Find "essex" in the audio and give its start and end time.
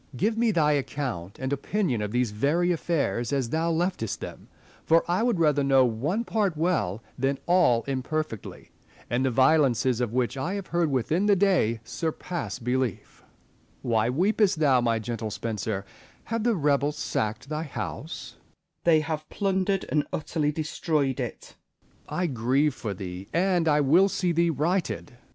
21.43-21.55